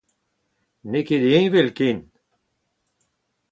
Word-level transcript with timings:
N'eo 0.89 1.05
ket 1.07 1.23
heñvel 1.31 1.69
ken. 1.77 1.99